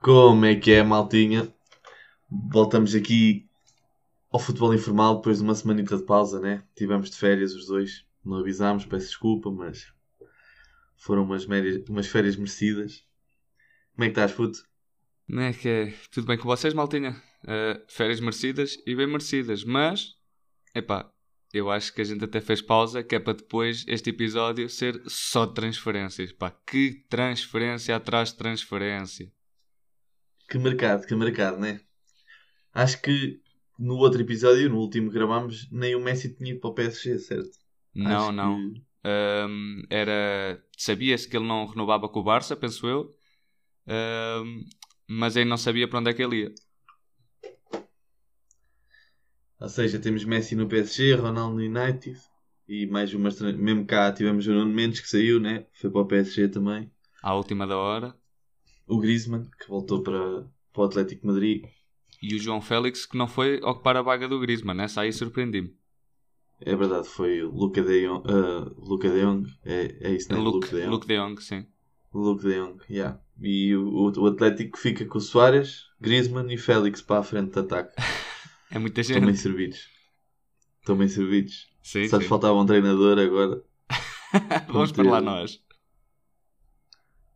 [0.00, 1.52] Como é que é, maltinha?
[2.30, 3.46] Voltamos aqui
[4.30, 6.62] ao futebol informal depois de uma semanita de pausa, né?
[6.74, 9.92] Tivemos de férias os dois, não avisámos, peço desculpa, mas
[10.96, 13.04] foram umas, médias, umas férias merecidas.
[13.94, 14.66] Como é que estás, puto?
[15.26, 15.94] Como é que é?
[16.10, 17.22] Tudo bem com vocês, maltinha?
[17.44, 20.15] Uh, férias merecidas e bem merecidas, mas,
[20.76, 21.10] epá,
[21.52, 25.02] eu acho que a gente até fez pausa, que é para depois este episódio ser
[25.06, 26.32] só transferências.
[26.32, 29.32] Pá, que transferência atrás de transferência.
[30.48, 31.80] Que mercado, que mercado, né?
[32.72, 33.40] Acho que
[33.78, 37.18] no outro episódio, no último que gravámos, nem o Messi tinha ido para o PSG,
[37.18, 37.50] certo?
[37.94, 38.56] Não, Acho não.
[38.72, 43.14] que- Um, era sabia-se que ele não renovava com o Barça, penso eu,
[43.88, 44.64] Um,
[45.08, 46.54] mas aí não sabia para onde é que ele ia.
[49.60, 52.18] Ou seja, temos Messi no PSG, Ronaldo no United
[52.68, 53.40] e mais umas.
[53.40, 55.66] Mesmo cá tivemos o Nuno Mendes que saiu, né?
[55.72, 56.90] Foi para o PSG também.
[57.22, 58.14] À última da hora.
[58.86, 61.64] O Griezmann que voltou para, para o Atlético de Madrid.
[62.22, 65.74] E o João Félix que não foi ocupar a vaga do Griezmann, essa aí surpreendi-me.
[66.60, 68.22] É verdade, foi o Luca de Jong.
[68.26, 70.38] ah, Luca de Jong, é, é isso, né?
[70.38, 70.90] Luke, Luke de Jong.
[70.90, 71.66] Luke de Jong, sim.
[72.14, 73.20] Luke de Jong, yeah.
[73.38, 77.52] E o, o, o Atlético fica com o Soares, Griezmann e Félix para a frente
[77.52, 77.94] de ataque.
[78.70, 79.40] É muita Estão bem gente.
[79.42, 79.88] servidos.
[80.80, 81.68] Estão bem servidos.
[81.82, 82.28] Sim, Só lhes sim.
[82.28, 83.62] faltava um treinador agora.
[84.68, 85.62] Vamos para lá nós.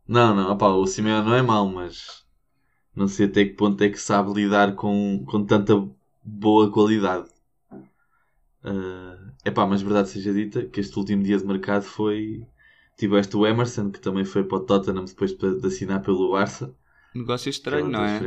[0.07, 2.25] Não, não, opá, o Simeone não é mau, mas
[2.95, 5.73] não sei até que ponto é que sabe lidar com, com tanta
[6.23, 7.29] boa qualidade.
[9.43, 12.45] É epá, mas verdade seja dita que este último dia de mercado foi.
[12.97, 16.75] Tiveste o Emerson, que também foi para o Tottenham depois de assinar pelo Barça.
[17.15, 18.19] Negócio estranho, não é?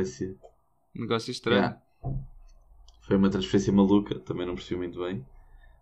[0.93, 1.59] Negócio estranho.
[1.59, 1.81] Yeah.
[3.07, 5.25] Foi uma transferência maluca, também não percebi muito bem.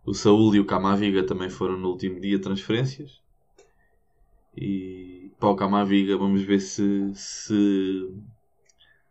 [0.06, 3.22] O Saúl e o Camaviga também foram no último dia transferências.
[4.56, 7.54] E para o Camaviga vamos ver se, se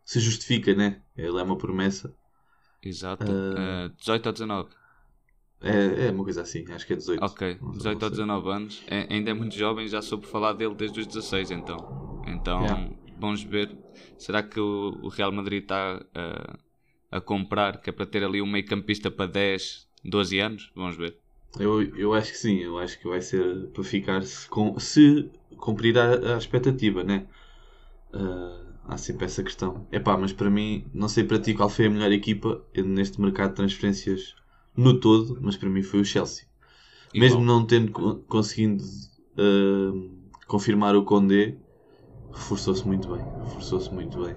[0.05, 1.01] se justifica, né?
[1.17, 2.15] Ele é uma promessa.
[2.83, 3.25] Exato.
[3.31, 3.87] Ah.
[3.87, 4.71] Uh, 18 ou 19.
[5.61, 7.23] É, é uma coisa assim, acho que é 18.
[7.23, 8.19] Ok, Não sei, 18 não ou sei.
[8.19, 8.83] 19 anos.
[8.89, 11.77] É- ainda é muito jovem, já soube falar dele desde os 16, então.
[12.27, 12.91] Então, Yeah.
[13.19, 13.77] vamos ver.
[14.19, 16.59] Será que o, o Real Madrid está uh,
[17.13, 20.73] a comprar, que é para ter ali um meio campista para 10, 12 anos?
[20.75, 21.17] Vamos ver.
[21.59, 25.31] Eu, eu acho que sim, eu acho que vai ser para ficar se, com, se
[25.59, 27.27] cumprir a, a expectativa, né?
[28.13, 29.87] Ah, há sempre essa questão.
[29.93, 33.51] Epá, mas para mim, não sei para ti qual foi a melhor equipa neste mercado
[33.51, 34.35] de transferências
[34.77, 36.47] no todo, mas para mim foi o Chelsea.
[37.15, 37.23] Igual.
[37.23, 38.85] Mesmo não tendo co- conseguindo
[39.39, 39.93] ah,
[40.47, 41.57] confirmar o Condé,
[42.33, 43.27] reforçou-se muito bem.
[43.41, 44.37] Reforçou-se muito bem.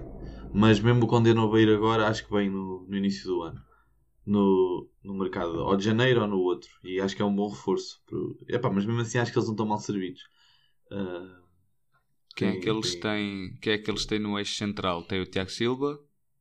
[0.56, 3.60] Mas mesmo o Condé não veio agora, acho que vem no, no início do ano.
[4.26, 6.70] No, no mercado, ou de janeiro ou no outro.
[6.84, 8.02] E acho que é um bom reforço.
[8.06, 8.38] Pro...
[8.48, 10.22] Epá, mas mesmo assim acho que eles não estão mal servidos.
[10.90, 11.40] Ah,
[12.36, 13.56] Quem é tem- que eles tem têm?
[13.60, 15.02] Quem é que eles têm no eixo central?
[15.02, 15.98] Tem o Tiago Silva,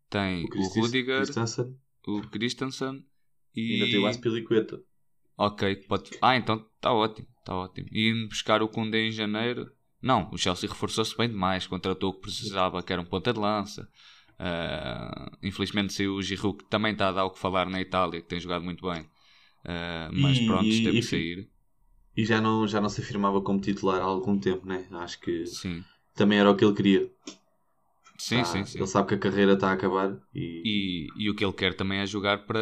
[0.10, 1.78] tem O o, Rudiger, Christensen
[2.08, 3.06] o Christensen
[3.56, 3.74] e e.
[3.74, 4.82] ainda tem o Aspilicueta.
[5.38, 6.12] Ok, pode.
[6.22, 7.88] Ah, então está ótimo, está ótimo.
[7.92, 9.72] E buscar o Koundé em janeiro.
[10.02, 13.40] Não, o Chelsea reforçou-se bem demais, contratou o que precisava, que era um ponta de
[13.40, 13.90] lança.
[14.38, 18.22] Ah, infelizmente saiu o Giroud, que também está a dar o que falar na Itália,
[18.22, 19.10] que tem jogado muito bem.
[19.66, 21.50] Ah, mas E- pronto, teve e fi- sair.
[22.18, 24.88] E já não, já não se afirmava como titular há algum tempo, né?
[24.92, 25.86] Acho que Sim,
[26.16, 27.12] também era o que ele queria.
[28.18, 28.66] sim, Tá- sim.
[28.66, 28.80] sim.
[28.80, 31.76] Ele sabe que a carreira está a acabar e, E, e o que ele quer
[31.76, 32.60] também é jogar para,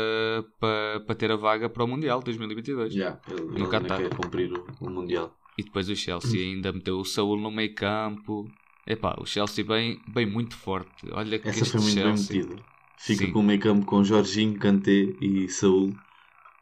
[0.60, 3.00] para, para ter a vaga para o Mundial 2022.
[3.00, 3.92] já, ele, ele No ainda Qatar.
[3.92, 5.38] quer cumprir o, o Mundial.
[5.58, 8.52] E depois o Chelsea ainda meteu o Saúl no meio campo.
[8.86, 11.08] Epá, o Chelsea bem, bem muito forte.
[11.12, 12.42] Olha que Essa foi muito Chelsea...
[12.42, 12.66] bem metida.
[12.98, 13.34] Fica Sim.
[13.34, 15.94] com o meio campo com Jorginho, Kanté e Saúl.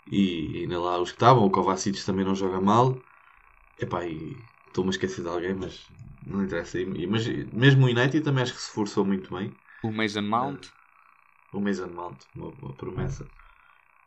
[0.07, 1.45] E ainda lá os que estavam.
[1.45, 3.01] O Kovacic também não joga mal.
[3.79, 4.37] Epá, e
[4.67, 5.87] estou-me a esquecer de alguém, mas
[6.25, 6.79] não interessa.
[6.79, 9.55] E- Mas mesmo o United também acho que se forçou muito bem.
[9.83, 10.67] O Mason Mount.
[11.53, 13.29] O Mason Mount, uma, uma promessa.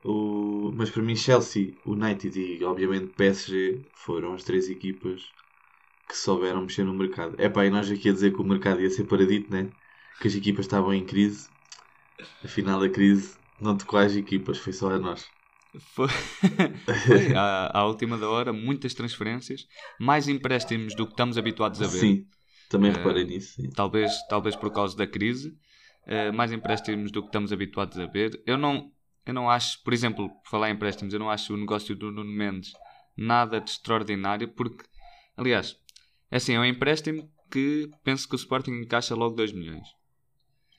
[0.04, 0.72] O...
[0.76, 5.22] Mas para mim, Chelsea, United e obviamente PSG foram as três equipas
[6.08, 7.36] que souberam mexer no mercado.
[7.40, 9.72] É pá, e nós aqui a dizer que o mercado ia ser paradito, né?
[10.20, 11.50] Que as equipas estavam em crise.
[12.44, 15.32] Afinal, a crise não tocou às equipas, foi só a nós.
[15.94, 16.08] Foi,
[17.06, 19.66] foi à, à última da hora, muitas transferências,
[19.98, 22.00] mais empréstimos do que estamos habituados a ver.
[22.00, 22.26] Sim,
[22.68, 23.54] também Eh, reparei nisso.
[23.54, 23.70] sim.
[23.74, 25.56] Talvez, talvez por causa da crise,
[26.06, 28.40] eh, mais empréstimos do que estamos habituados a ver.
[28.46, 28.92] Eu não,
[29.26, 32.10] eu não acho, por exemplo, por falar em empréstimos, eu não acho o negócio do
[32.10, 32.72] Nuno Mendes
[33.16, 34.84] nada de extraordinário, porque,
[35.36, 35.76] aliás,
[36.30, 39.86] é assim, é um empréstimo que penso que o Sporting encaixa logo 2 milhões.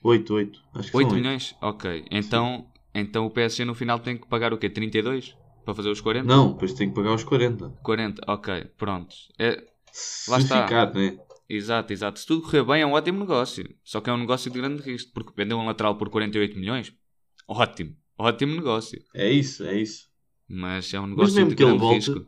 [0.02, 0.62] 8, 8.
[0.74, 1.14] Acho que 8 são oito.
[1.14, 1.56] milhões?
[1.62, 2.04] Ok.
[2.10, 4.68] Então, então o PSG no final tem que pagar o quê?
[4.68, 5.34] 32?
[5.64, 6.26] Para fazer os 40?
[6.28, 7.70] Não, depois tem que pagar os 40.
[7.82, 9.32] 40, ok, prontos.
[9.38, 10.62] É, Se Lá está.
[10.64, 11.18] ficar, né?
[11.48, 12.20] exato, exato.
[12.20, 13.68] Se tudo correr bem, é um ótimo negócio.
[13.82, 16.94] Só que é um negócio de grande risco, porque vender um lateral por 48 milhões,
[17.48, 19.02] ótimo, ótimo negócio.
[19.12, 20.08] É isso, é isso.
[20.48, 22.26] Mas é um Mas negócio mesmo de que ele volte, risco.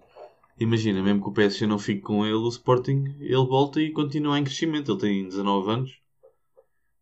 [0.61, 4.39] imagina, mesmo que o PSG não fique com ele, o Sporting, ele volta e continua
[4.39, 4.93] em crescimento.
[4.93, 6.01] Ele tem 19 anos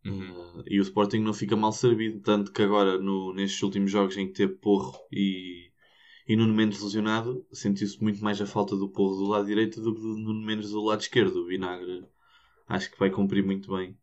[0.05, 0.37] Uhum.
[0.55, 2.21] uh, e o Sporting não fica mal servido.
[2.21, 5.71] Tanto que agora, no, nestes últimos jogos em que teve Porro e,
[6.29, 9.95] e Nuno Mendes lesionado, sentiu-se muito mais a falta do Porro do lado direito do
[9.95, 11.37] que do Nuno Mendes do lado esquerdo.
[11.43, 12.07] O Vinagre
[12.69, 13.99] acho que vai cumprir muito bem.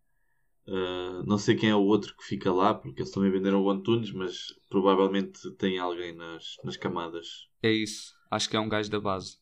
[0.65, 3.69] Uh, não sei quem é o outro que fica lá, porque eles também venderam o
[3.69, 7.49] Antunes, mas provavelmente tem alguém nas, nas camadas.
[7.61, 8.13] É isso.
[8.31, 9.37] Acho que é um gajo da base.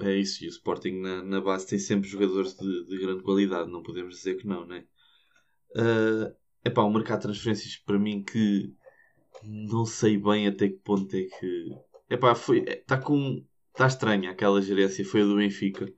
[0.00, 3.70] É isso, e o Sporting na, na base tem sempre jogadores de, de grande qualidade,
[3.70, 4.84] não podemos dizer que não, né?
[5.76, 6.34] É
[6.64, 8.74] epá, o mercado de transferências para mim que
[9.42, 11.68] não sei bem até que ponto é que.
[12.08, 12.60] Epá, foi.
[12.60, 13.44] Está com.
[13.72, 15.92] Está estranha aquela gerência, foi a do Benfica.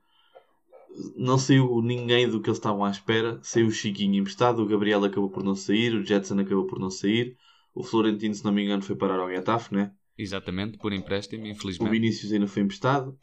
[1.16, 3.38] Não saiu ninguém do que eles estavam à espera.
[3.42, 6.90] Saiu o Chiquinho emprestado, o Gabriel acabou por não sair, o Jetson acabou por não
[6.90, 7.36] sair,
[7.74, 9.92] o Florentino, se não me engano, foi parar ao Getafe, né?
[10.16, 11.90] Exatamente, por empréstimo, O infelizmente.
[11.90, 13.18] Vinícius ainda foi emprestado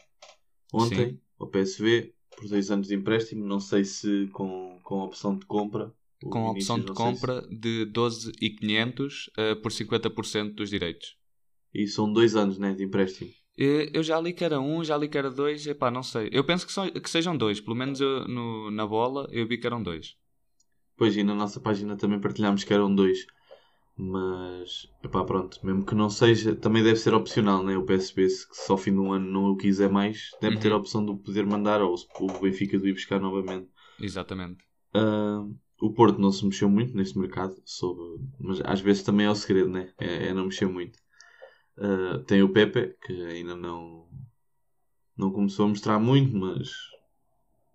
[0.72, 1.20] ontem Sim.
[1.40, 3.46] ao PSV por dois anos de empréstimo.
[3.46, 5.92] Não sei se com, com a opção de compra.
[6.24, 11.18] O Com a Vinícius, opção de compra de 12,500 uh, por 50% dos direitos.
[11.72, 13.32] se- E são dois anos né, de empréstimo.
[13.56, 16.30] Eu já li que era um, já li que era dois, epá, não sei.
[16.32, 19.58] Eu penso que, são- que sejam dois, pelo menos eu, no- na bola eu vi
[19.58, 20.16] que eram dois.
[20.98, 23.26] Pois, e na nossa página também partilhámos que eram dois.
[23.96, 27.78] Mas, epá, pronto, mesmo que não seja, também deve ser opcional, né?
[27.78, 30.62] O PSB, se ao fim de um ano não o quiser mais, deve Uhum.
[30.62, 33.70] ter a opção de poder mandar ou o Benfica de ir buscar novamente.
[34.00, 34.66] Exatamente.
[34.96, 35.46] Ah,
[35.82, 39.36] o Porto não se mexeu muito neste mercado, soube, mas às vezes também é o
[39.36, 39.94] segredo, né?
[40.00, 41.00] É, é não mexer muito.
[41.78, 44.08] Ah, tem o Pepe, que ainda não,
[45.18, 46.70] não começou a mostrar muito, mas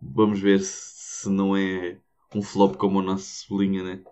[0.00, 2.00] vamos ver se, se não é
[2.34, 4.04] um flop como o nosso Cebolinha, né?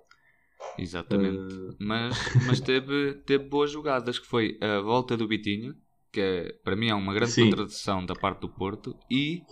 [0.79, 1.41] Exatamente.
[1.41, 5.75] Ah, Mas, mas teve, teve boas jogadas, que foi a volta do Bitinho,
[6.13, 7.51] que é, para mim é uma grande Sim.
[7.51, 9.43] contradição da parte do Porto, e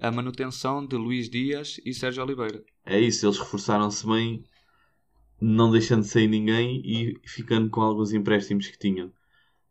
[0.00, 2.64] a manutenção de Luís Dias e Sérgio Oliveira.
[2.84, 4.42] é isso, eles reforçaram-se bem,
[5.40, 9.12] não deixando de sair ninguém e ficando com alguns empréstimos que tinham.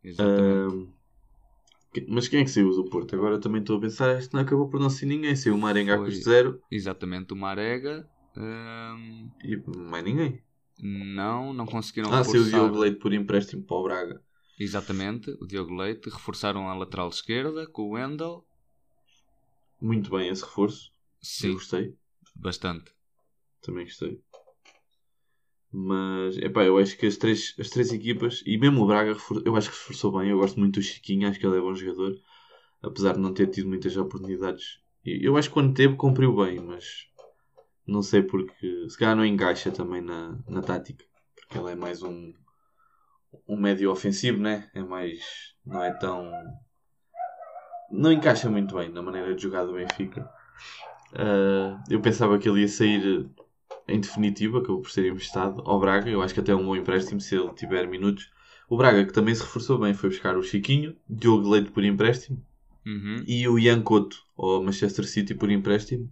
[0.04, 0.88] Exatamente.
[0.92, 3.16] Ah, mas quem é que saiu do Porto?
[3.16, 5.36] Agora também estou a pensar, este não acabou por não ser ninguém.
[5.36, 8.08] Saiu o Marenga a custo zero Exatamente, o Marega.
[8.36, 10.42] hum, e mais ninguém.
[10.80, 12.60] não, não conseguiram Ah, saiu o reforçar.
[12.68, 14.22] Diogo Leite por empréstimo para o Braga.
[14.60, 16.10] Exatamente, o Diogo Leite.
[16.10, 18.44] Reforçaram a lateral esquerda com o Wendel.
[19.82, 20.92] Muito bem esse reforço.
[21.22, 21.96] Eu Sim, gostei.
[22.36, 22.92] bastante.
[23.62, 24.22] Também gostei.
[25.72, 29.56] Mas, epá, eu acho que as três, as três equipas, e mesmo o Braga, eu
[29.56, 30.30] acho que reforçou bem.
[30.30, 32.18] Eu gosto muito do Chiquinho, acho que ele é bom jogador.
[32.82, 34.80] Apesar de não ter tido muitas oportunidades.
[35.06, 37.08] Eu acho que quando teve, cumpriu bem, mas
[37.86, 38.90] não sei porque.
[38.90, 41.06] Se calhar não encaixa também na, na tática.
[41.36, 42.34] Porque ele é mais um,
[43.48, 44.70] um médio ofensivo, né?
[44.74, 45.56] É mais.
[45.66, 46.32] Não é tão.
[47.90, 50.30] Não encaixa muito bem na maneira de jogar do Benfica.
[51.14, 53.30] Ah, eu pensava que ele ia sair
[53.88, 56.10] em definitivo, acabou por ser emprestado ao Braga.
[56.10, 58.30] Eu acho que até é um bom empréstimo se ele tiver minutos.
[58.70, 62.44] O Braga, que também se reforçou bem, foi buscar o Chiquinho, Diogo Leite por empréstimo
[62.86, 63.24] Uhum.
[63.28, 66.10] e o Ian Couto ao Manchester City por empréstimo.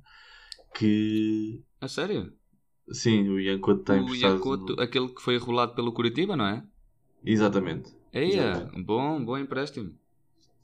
[0.74, 2.34] Que A sério?
[2.92, 4.34] sim, o Ian Couto está o emprestado.
[4.36, 6.64] Iacoto, no- aquele que foi rolado pelo Curitiba, não é?
[7.24, 7.94] Exatamente.
[8.14, 8.84] Eia, Exatamente.
[8.84, 9.94] bom, bom empréstimo.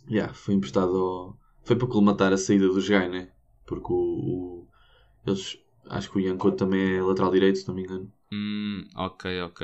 [0.09, 1.37] Yeah, foi emprestado ao...
[1.63, 3.31] Foi para colmatar a saída do Gai, né?
[3.65, 4.67] Porque o, o-
[5.25, 5.57] Eles...
[5.89, 8.11] Acho que o Ian Couto também é lateral direito, se não me engano.
[8.31, 9.61] Hum, ok, ok.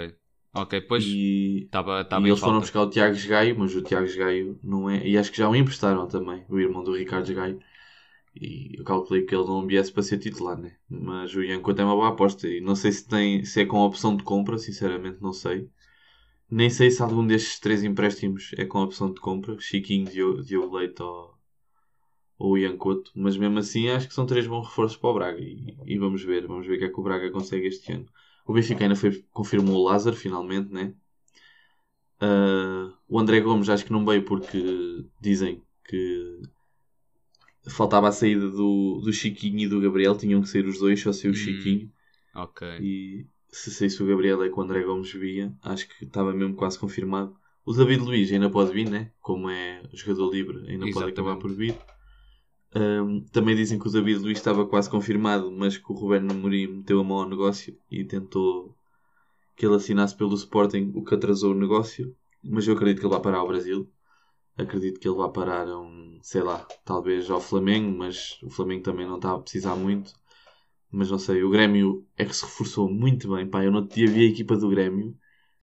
[0.54, 1.66] Ok, pois E...
[1.66, 2.62] estava E estava em eles foram falta.
[2.62, 5.06] buscar o Tiago Gaio, mas o Tiago Gaio não é.
[5.08, 7.60] E acho que já o emprestaram também, o irmão do Ricardo Gaio.
[8.36, 10.78] E eu calculei que ele não viesse para ser titular, né?
[10.90, 12.48] Mas o Ian Couto é uma boa aposta.
[12.48, 15.70] E não sei se, tem, se é com a opção de compra, sinceramente não sei.
[16.52, 19.58] Nem sei se algum destes três empréstimos é com a opção de compra.
[19.60, 21.37] Chiquinho, Diogo, Diogo Leite ou,
[22.38, 23.12] ou o Ian Couto.
[23.16, 25.40] Mas mesmo assim acho que são três bons reforços para o Braga.
[25.40, 28.06] E, e vamos ver, vamos ver o que é que o Braga consegue este ano.
[28.46, 30.94] O Benfica ainda foi, confirmou o Lázaro, finalmente, né?
[32.20, 36.42] Ah, o André Gomes acho que não veio porque dizem que
[37.70, 41.12] faltava a saída do, do Chiquinho e do Gabriel, tinham que sair os dois, só
[41.12, 41.38] saiu o Hum.
[41.38, 41.92] Chiquinho.
[42.36, 42.68] Ok.
[42.80, 46.56] E se saísse o Gabriel é que o André Gomes via, acho que estava mesmo
[46.56, 47.36] quase confirmado.
[47.66, 49.12] O David Luiz ainda pode vir, né?
[49.20, 51.20] Como é jogador livre, ainda pode Exatamente.
[51.20, 51.78] acabar por vir.
[52.78, 56.68] Ahm, também dizem que o David Luiz estava quase confirmado, mas que o Ruben Amorim
[56.68, 58.76] meteu a mão ao negócio e tentou
[59.56, 62.16] que ele assinasse pelo Sporting, o que atrasou o negócio.
[62.44, 63.90] Mas eu acredito que ele vai parar ao Brasil.
[64.58, 69.08] acredito que ele vá parar um, sei lá, talvez ao Flamengo, mas o Flamengo também
[69.08, 70.14] não está a precisar muito.
[70.92, 73.48] Mas não sei, o Grêmio é que se reforçou muito bem.
[73.50, 75.16] Pá, eu não dia vi a equipa do Grêmio.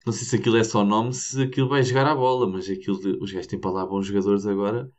[0.05, 2.97] Não sei se aquilo é só nome, se aquilo vai jogar a bola, mas aquilo,
[3.21, 4.91] os gajos têm para lá bons jogadores agora.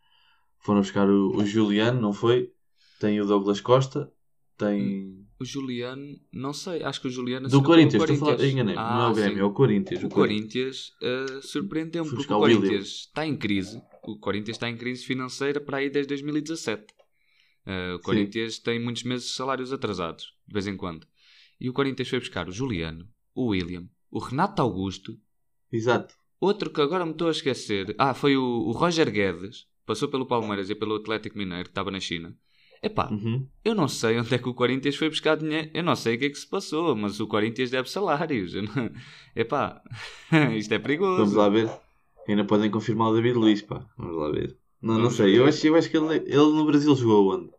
[0.63, 2.51] Foram buscar o, o Juliano, não foi?
[2.99, 4.13] Tem o Douglas Costa,
[4.57, 5.27] tem.
[5.41, 8.95] O Juliano, não sei, acho que o Juliano Do Corinthians, estou a falar, enganei ah,
[8.95, 9.41] não é o Grêmio, sim.
[9.41, 10.03] é o Corinthians.
[10.03, 13.83] O, o Corinthians, Corinthians uh, surpreendeu-me porque o Corinthians está em crise.
[14.05, 16.87] O Corinthians está em crise financeira para aí desde 2017.
[17.67, 18.63] Uh, o Corinthians Sim.
[18.63, 21.09] tem muitos meses de salários atrasados, de vez em quando.
[21.61, 25.19] E o Corinthians foi buscar o Juliano, o William, o Renato Augusto.
[25.73, 26.15] Exato.
[26.41, 27.95] Outro que agora me estou a esquecer.
[27.99, 29.67] Ah, foi o, o Roger Guedes.
[29.87, 32.37] Passou pelo Palmeiras e pelo Atlético Mineiro, que estava na China.
[32.83, 33.47] Epá, uhum.
[33.65, 35.71] eu não sei onde é que o Corinthians foi buscar dinheiro.
[35.73, 38.55] Eu não sei o que é que se passou, mas o Corinthians deve salários.
[38.55, 38.91] Não...
[39.37, 39.81] Epá,
[40.57, 41.19] isto é perigoso.
[41.19, 41.71] Vamos lá ver.
[42.29, 43.87] Ainda podem confirmar o David Luiz, pá.
[43.97, 44.57] Vamos lá ver.
[44.81, 45.39] Não, não sei.
[45.39, 47.51] Eu acho, eu acho que ele, ele no Brasil jogou onde?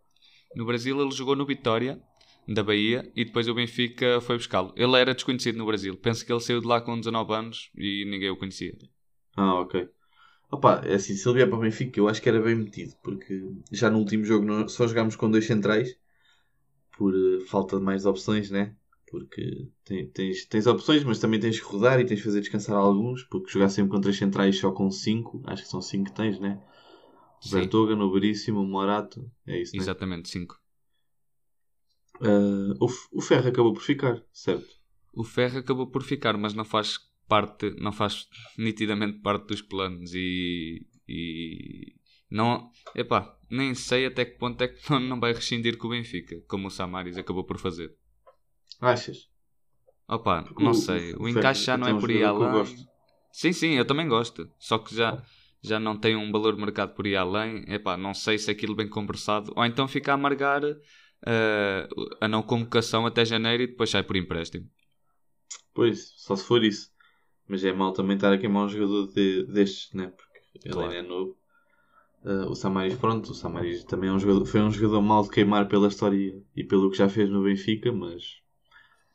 [0.55, 2.01] No Brasil ele jogou no Vitória,
[2.47, 4.73] da Bahia, e depois o Benfica foi buscá-lo.
[4.75, 5.95] Ele era desconhecido no Brasil.
[5.95, 8.73] Penso que ele saiu de lá com 19 anos e ninguém o conhecia.
[9.37, 9.87] Ah, ok.
[10.53, 12.93] Opa, é assim, se ele vier para o Benfica, eu acho que era bem metido,
[13.01, 15.97] porque já no último jogo só jogámos com dois centrais,
[16.95, 18.75] por uh, falta de mais opções, né?
[19.09, 19.67] Porque
[20.13, 23.51] tens, tens opções, mas também tens que rodar e tens que fazer descansar alguns, porque
[23.51, 26.61] jogar sempre com três centrais só com cinco, acho que são cinco que tens, né?
[27.49, 29.27] Vertogen, o Veríssimo, o Morato.
[29.47, 29.81] É isso, né?
[29.81, 30.61] Exatamente, 5.
[32.21, 34.67] Uh, o, o Ferro acabou por ficar, certo?
[35.11, 38.27] O Ferro acabou por ficar, mas não faz parte, não faz
[38.57, 41.95] nitidamente parte dos planos e, e
[42.29, 45.91] não, epá, nem sei até que ponto é que não, não vai rescindir com o
[45.91, 47.95] Benfica, como o Samaris acabou por fazer.
[48.81, 49.29] Achas?
[50.07, 52.65] Opa, não o, sei, o, encaixe já não é por aí além.
[53.31, 55.23] Sim, sim, eu também gosto, só que já
[55.63, 58.75] já não tem um valor de mercado por aí além, epá, não sei se aquilo
[58.75, 63.89] bem conversado, ou então fica a amargar uh, a não convocação até janeiro e depois
[63.89, 64.69] sai por empréstimo.
[65.73, 66.91] Pois, só se for isso.
[67.47, 70.07] Mas é mal também estar a queimar um jogador de, destes, né?
[70.07, 70.89] Porque ele claro.
[70.89, 71.37] ainda é novo.
[72.23, 75.29] Uh, o Samaris, pronto, o Samaris também é um jogador, foi um jogador mal de
[75.29, 78.37] queimar pela história e pelo que já fez no Benfica, mas.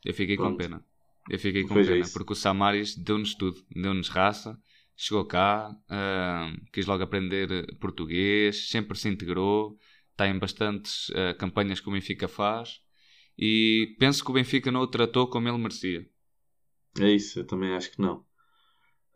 [0.05, 0.51] Eu fiquei pronto.
[0.51, 0.85] com pena.
[1.27, 4.59] Eu fiquei com pois é pena, é porque o Samaris deu-nos tudo, deu-nos raça
[5.01, 9.79] chegou cá, uh, quis logo aprender português, sempre se integrou,
[10.11, 12.81] está em bastantes uh, campanhas que o Benfica faz
[13.37, 16.05] e penso que o Benfica não o tratou como ele merecia.
[16.99, 18.25] É isso, eu também acho que não.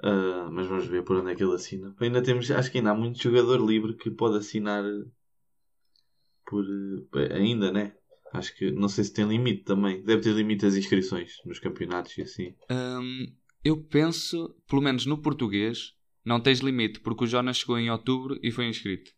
[0.04, 1.96] Uh, mas vamos ver por onde é que ele assina.
[2.00, 4.84] Ainda temos, acho que ainda há muito jogador livre que pode assinar
[6.46, 6.66] por
[7.32, 7.96] ainda, né?
[8.34, 10.04] Acho que não sei se tem limite também.
[10.04, 12.56] Deve ter limite as inscrições nos campeonatos e assim.
[12.70, 13.26] Um,
[13.64, 15.94] eu penso, pelo menos no português,
[16.26, 19.12] não tens limite, porque o Jonas chegou em outubro e foi inscrito.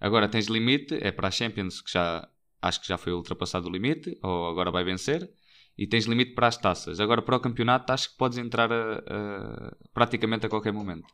[0.00, 2.26] Agora tens limite, é para a Champions, que já
[2.62, 5.30] acho que já foi ultrapassado o limite, ou agora vai vencer,
[5.76, 7.00] e tens limite para as taças.
[7.00, 11.06] Agora para o campeonato acho que podes entrar a, a, praticamente a qualquer momento.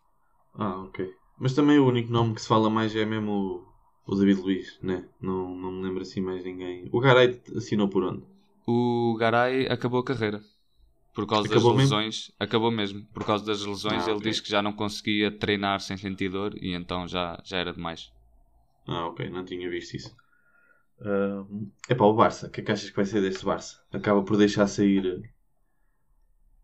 [0.55, 1.09] Ah, ok.
[1.39, 3.65] Mas também o único nome que se fala mais é mesmo
[4.07, 5.09] o, o David Luiz, né?
[5.21, 6.89] Não, não me lembro assim mais ninguém.
[6.93, 8.25] O Garay assinou por onde?
[8.67, 10.41] O Garay acabou a carreira
[11.17, 12.35] por causa acabou das lesões, mesmo?
[12.39, 13.07] acabou mesmo.
[13.07, 14.31] Por causa das lesões, ah, ele okay.
[14.31, 18.13] disse que já não conseguia treinar sem sentir dor e então já, já era demais.
[18.87, 20.15] Ah, ok, não tinha visto isso.
[21.01, 23.81] Uh, epá, o Barça, o que é que achas que vai ser deste Barça?
[23.93, 25.31] Acaba por deixar sair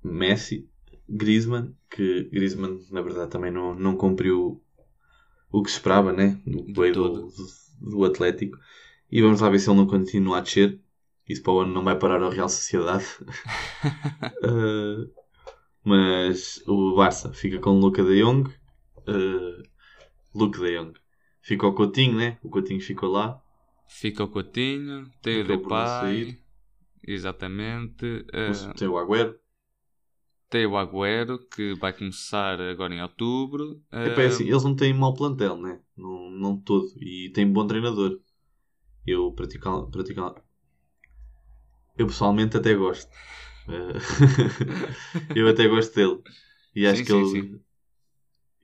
[0.03, 0.69] Messi,
[1.09, 4.63] Griezmann, que Griezmann na verdade também não, não cumpriu
[5.51, 6.41] o que se esperava, né?
[6.47, 7.29] Do, do,
[7.81, 8.59] do Atlético.
[9.11, 10.81] E vamos lá ver se ele não continua a descer.
[11.29, 13.05] Isso para o ano não vai parar a Real Sociedade.
[14.43, 15.13] uh,
[15.85, 18.51] mas o Barça fica com o Luca de Jong.
[19.07, 19.63] Uh,
[20.35, 20.95] Luke de Jong.
[21.43, 22.39] Fica o Coutinho, né?
[22.43, 23.42] O Coutinho ficou lá.
[23.95, 25.11] Fica o Coutinho.
[25.23, 26.39] Tem o Depay.
[27.07, 28.05] Exatamente.
[28.05, 29.39] Uh, tem o Agüero.
[30.49, 33.83] Tem o Agüero que vai começar agora em outubro.
[33.93, 35.81] Uh, é assim, eles não têm mau plantel, né?
[35.97, 36.87] Não, não todo.
[37.01, 38.21] E tem bom treinador.
[39.07, 40.35] Eu praticar, praticar,
[41.97, 43.11] eu pessoalmente até gosto.
[43.69, 43.93] Eh,
[45.37, 46.23] eu até gosto dele.
[46.75, 47.43] E acho sim, que sim, ele.
[47.43, 47.61] Sim.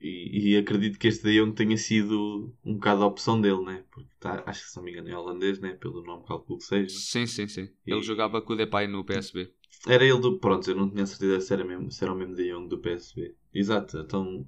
[0.01, 3.83] E, e, acredito que este daí tenha sido um bocado a opção dele, né?
[3.91, 5.73] Porque tá, acho que se não me engano é holandês, né?
[5.73, 6.89] Pelo nome calculo que seja.
[6.89, 7.69] Sim, sim, sim.
[7.85, 7.91] E...
[7.91, 9.51] Ele jogava com o Depay no PSB.
[9.87, 10.39] Era ele do.
[10.39, 12.79] Pronto, eu não tinha certeza se era, mesmo, se era o mesmo de Jong do
[12.79, 13.35] PSB.
[13.53, 14.47] Exato, então.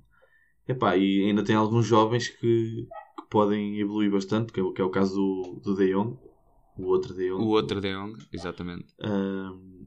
[0.67, 4.86] Epá, e ainda tem alguns jovens que, que podem evoluir bastante, que é, que é
[4.86, 6.17] o caso do, do De Jong
[6.77, 7.43] o outro De Jong.
[7.43, 8.93] O outro De Jong, exatamente.
[9.00, 9.86] Um,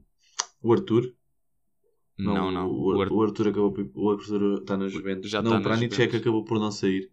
[0.61, 1.13] o Arthur.
[2.17, 2.51] Não, não.
[2.51, 2.69] não.
[2.69, 3.75] O, o, Arthur, o Arthur acabou.
[3.95, 5.29] O Arthur está na Juventus.
[5.29, 7.11] Já não, está o é que acabou por não sair.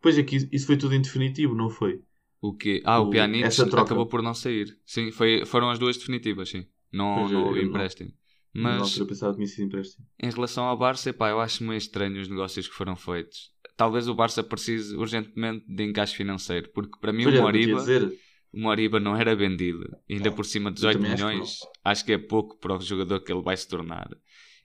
[0.00, 2.02] Pois é que isso- foi tudo em definitivo, não foi?
[2.40, 2.82] O quê?
[2.84, 3.46] Ah, o, O- Pjanic
[3.80, 4.78] acabou por não sair.
[4.84, 6.66] Sim, foi, foram as duas definitivas, sim.
[6.92, 8.12] Não, é, não não- empréstimo.
[8.56, 10.06] Mas pensava que tinha sido empréstimo.
[10.22, 13.50] em relação ao Barça, epá, eu acho meio estranho os negócios que foram feitos.
[13.76, 17.80] Talvez o Barça precise urgentemente de encaixe financeiro, porque para mim Pois o que Moriba,
[17.80, 18.12] dizer.
[18.54, 19.84] O Moriba não era vendido.
[20.08, 22.80] Ainda por cima de 18 também acho que milhões, acho que, é pouco para o
[22.80, 24.08] jogador que ele vai se tornar.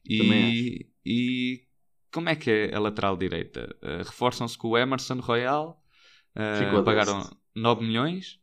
[0.07, 1.61] E, e
[2.11, 3.75] como é que é a lateral direita?
[3.81, 5.81] Uh, Reforçam-se com o Emerson Royal,
[6.35, 7.37] uh, pagaram deste.
[7.55, 8.39] 9 milhões,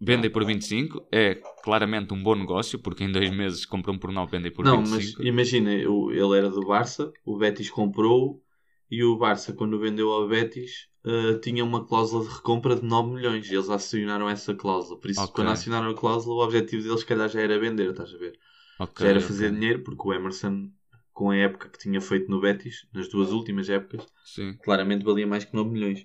[0.00, 1.06] vendem por 25.
[1.12, 4.78] É claramente um bom negócio, porque em dois meses compram por 9, vendem por Não,
[4.78, 5.22] mas 25.
[5.24, 8.42] imagina, o- ele era do Barça, o Betis comprou
[8.90, 13.10] e o Barça, quando vendeu ao Betis, eh, tinha uma cláusula de recompra de 9
[13.14, 13.50] milhões.
[13.50, 15.00] E eles acionaram essa cláusula.
[15.00, 15.34] Por isso, Ok.
[15.34, 18.38] quando acionaram a cláusula, o objetivo deles, se calhar, já era vender, estás a ver?
[18.78, 19.28] Ok, já era ok.
[19.28, 20.70] fazer dinheiro, porque o Emerson,
[21.12, 24.58] com a época que tinha feito no Betis, nas duas últimas épocas, Sim.
[24.62, 26.02] claramente valia mais que 9 milhões.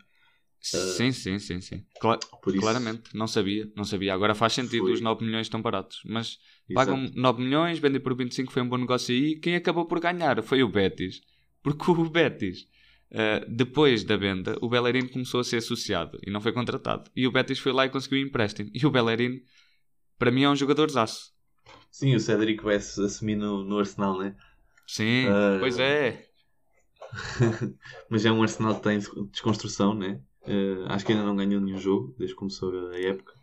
[0.60, 1.86] Sim, sim, sim, sim.
[2.00, 2.20] Cla-
[2.54, 4.14] isso, Claramente, não sabia, não sabia.
[4.14, 4.94] Agora faz sentido, Foi.
[4.94, 6.02] os 9 milhões estão baratos.
[6.06, 6.38] Mas
[6.70, 6.76] exato.
[6.76, 9.40] pagam 9 milhões, vendem por 25, foi um bom negócio aí.
[9.40, 11.22] Quem acabou por ganhar foi o Betis.
[11.64, 12.68] Porque o Betis,
[13.12, 17.10] eh, depois da venda, o Bellerin começou a ser associado e não foi contratado.
[17.16, 18.70] E o Betis foi lá e conseguiu um empréstimo.
[18.74, 19.42] E o Bellerin,
[20.18, 21.32] para mim, é um jogador zaço.
[21.92, 24.36] Sim, o Cédric vai assumir no, no Arsenal, né?
[24.88, 25.58] Sim, Ah.
[25.60, 26.28] pois é.
[28.10, 30.22] Mas é um Arsenal que está em desconstrução, né?
[30.48, 33.34] Eh, acho que ainda não ganhou nenhum jogo desde que começou a época.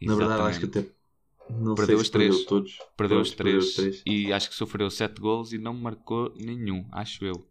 [0.00, 0.90] Na verdade, acho que Exatamente.
[0.90, 2.44] até não Perdeu os se perdeu três.
[2.46, 2.78] todos.
[2.96, 7.46] Perdeu os três, e acho que sofreu 7 gols e não marcou nenhum, acho eu.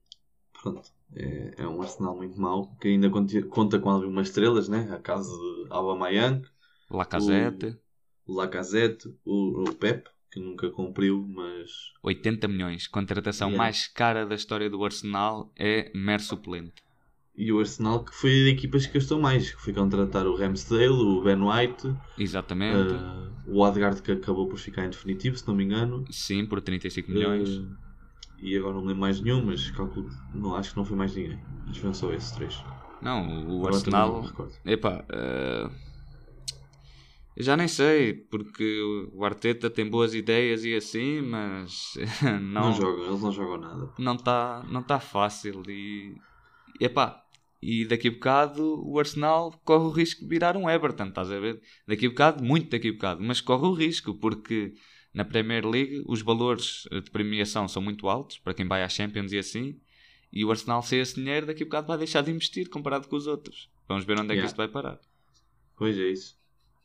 [0.61, 0.89] Pronto.
[1.15, 3.09] É, é um Arsenal muito mau que ainda
[3.49, 4.89] conta com algumas estrelas, né?
[4.93, 6.43] A casa de Aubameyang,
[6.89, 7.77] Lacazette,
[8.25, 11.69] o Lacazette, o, o Pep, que nunca cumpriu, mas
[12.01, 12.87] 80 milhões.
[12.87, 13.57] Contratação Yeah.
[13.63, 16.81] mais cara da história do Arsenal é mero suplente.
[17.35, 20.89] e o Arsenal que foi de equipas que gastou mais, que foi contratar o Ramsdale,
[20.89, 22.93] o Ben White, Exatamente.
[22.93, 26.05] eh, o Odegaard que acabou por ficar em definitivo, se não me engano.
[26.11, 27.49] Sim, por 35 milhões.
[27.49, 27.92] Eh,
[28.43, 31.39] e agora não lembro mais nenhum, mas calculo, não, acho que não foi mais ninguém.
[31.63, 32.61] Acho que foram só esses três.
[33.01, 34.23] Não, o Agora Arsenal.
[34.65, 35.69] Epá, eh,
[37.35, 38.63] eu já nem sei, porque
[39.13, 43.89] o Arteta tem boas ideias e assim, mas Não, não jogam, eles não jogam nada.
[43.97, 45.63] não está não tá fácil.
[45.67, 46.15] E,
[46.79, 47.23] epá,
[47.61, 51.39] e daqui a bocado o Arsenal corre o risco de virar um Everton, estás a
[51.39, 51.61] ver?
[51.87, 54.73] Daqui a bocado, muito daqui a bocado, mas corre o risco, porque
[55.13, 59.31] na Premier League os valores de premiação são muito altos para quem vai à Champions
[59.31, 59.79] e assim.
[60.31, 63.15] E o Arsenal, sem esse dinheiro, daqui a bocado vai deixar de investir comparado com
[63.15, 63.69] os outros.
[63.87, 64.45] Vamos ver onde é que Yeah.
[64.47, 64.99] isto vai parar.
[65.77, 66.35] Pois é isso.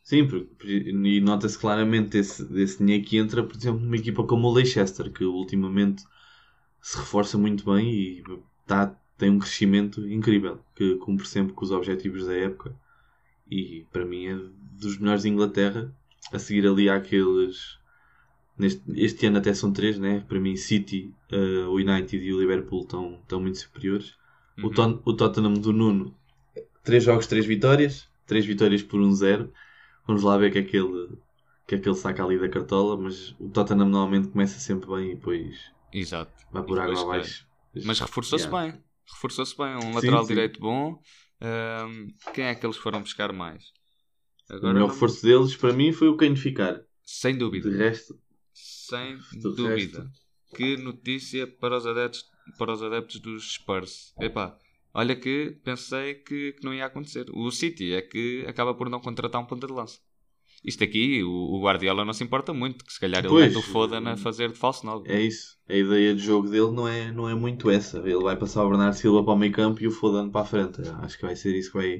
[0.03, 4.47] Sim, porque, e nota-se claramente esse, desse dinheiro que entra, por exemplo, numa equipa como
[4.47, 6.03] o Leicester, que ultimamente
[6.81, 8.23] se reforça muito bem e
[8.65, 12.75] tá, tem um crescimento incrível, que cumpre sempre com os objetivos da época.
[13.49, 14.35] E para mim é
[14.79, 15.93] dos melhores de Inglaterra,
[16.31, 17.77] a seguir ali àqueles.
[18.59, 20.19] Neste, este ano até são três, né?
[20.27, 24.15] Para mim, City, eh, o United e o Liverpool estão, estão muito superiores.
[24.61, 24.73] O, Uhum.
[24.73, 26.13] Ton- o Tottenham do Nuno,
[26.83, 29.51] três jogos, três vitórias, três vitórias por um zero.
[30.05, 31.19] Vamos lá ver o que é que ele, o
[31.65, 35.11] que é que ele saca ali da cartola, mas o Tottenham normalmente começa sempre bem
[35.11, 36.33] e depois Exato.
[36.51, 37.47] vai por água abaixo.
[37.85, 38.71] Mas reforçou-se Yeah.
[38.73, 38.83] bem.
[39.13, 39.75] Reforçou-se bem.
[39.77, 40.27] Um Sim, lateral sim.
[40.33, 40.99] direito bom.
[41.41, 43.63] Ahm, quem é que eles foram buscar mais?
[44.49, 46.81] O Agora melhor não- reforço deles para mim foi o Kane ficar.
[47.05, 47.69] Sem De dúvida.
[47.77, 48.19] resto,
[48.89, 50.09] Sem Do dúvida.
[50.55, 52.25] Que notícia para os adeptos,
[52.57, 54.13] para os adeptos dos Spurs.
[54.19, 54.57] Epá,
[54.93, 57.25] olha que pensei que, que não ia acontecer.
[57.31, 59.99] O City é que acaba por não contratar um ponta de lança.
[60.63, 63.61] Isto aqui, o, o Guardiola não se importa muito, que se calhar ele mete o
[63.61, 65.05] Foden a fazer de falso novo.
[65.07, 65.57] é isso.
[65.69, 67.99] A ideia de jogo dele não é, não é muito essa.
[67.99, 70.45] Ele vai passar o Bernardo Silva para o meio campo e o Foden para a
[70.45, 70.81] frente.
[71.01, 71.99] Acho que vai ser isso que vai,